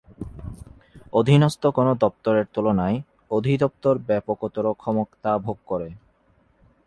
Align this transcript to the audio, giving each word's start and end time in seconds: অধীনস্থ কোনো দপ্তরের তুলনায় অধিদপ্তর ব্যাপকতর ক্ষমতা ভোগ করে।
অধীনস্থ 1.13 1.63
কোনো 1.67 1.91
দপ্তরের 1.95 2.45
তুলনায় 2.53 2.97
অধিদপ্তর 3.31 3.95
ব্যাপকতর 4.07 4.65
ক্ষমতা 4.73 5.31
ভোগ 5.37 5.57
করে। 5.65 5.89